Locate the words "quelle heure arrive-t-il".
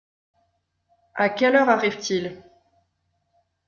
1.29-2.41